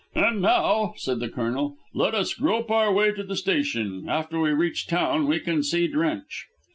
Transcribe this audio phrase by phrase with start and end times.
[0.15, 4.05] "And now," said the Colonel, "let us grope our way to the station.
[4.09, 6.47] After we reach town we can see Drench."